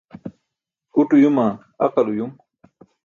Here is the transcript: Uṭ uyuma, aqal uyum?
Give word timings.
Uṭ 1.01 1.09
uyuma, 1.15 1.47
aqal 1.85 2.07
uyum? 2.11 2.31